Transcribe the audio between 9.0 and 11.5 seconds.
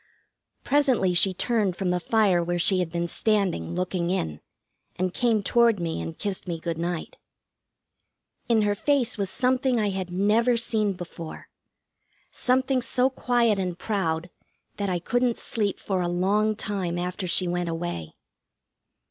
was something I had never seen before